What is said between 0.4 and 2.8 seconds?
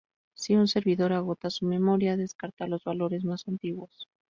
un servidor agota su memoria, descarta